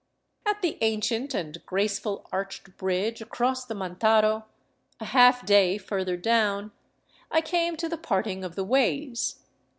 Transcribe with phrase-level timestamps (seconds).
[0.47, 4.45] At the ancient and graceful arched bridge across the Mantaro,
[4.99, 6.71] a half day further down,
[7.29, 9.41] I came to the parting of the ways.